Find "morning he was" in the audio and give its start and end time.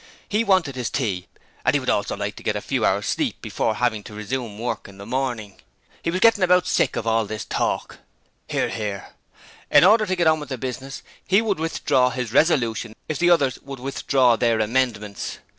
5.05-6.21